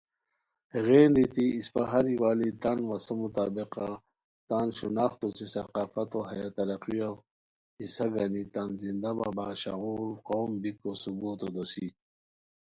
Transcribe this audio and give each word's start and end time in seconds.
ہیغین 0.73 1.09
دیتی 1.15 1.45
اسپہ 1.57 1.81
ہر 1.91 2.05
ایوالی 2.11 2.49
تان 2.61 2.79
واسو 2.89 3.13
مطابقہ 3.23 3.85
تان 4.47 4.67
شناختو 4.77 5.25
اوچے 5.27 5.45
ثقافتو 5.53 6.19
ہیہ 6.29 6.47
ترقیہ 6.55 7.09
حصہ 7.79 8.05
گانی 8.13 8.43
تان 8.53 8.69
زندہ 8.81 9.11
وا 9.17 9.27
باشعور 9.37 9.99
قوم 10.27 10.51
بیکو 10.61 10.91
ثبوتو 11.01 11.47
دوسی 11.55 11.87